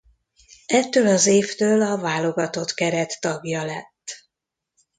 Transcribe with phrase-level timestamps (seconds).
[0.65, 4.23] Ettől az évtől a válogatott keret tagja lett.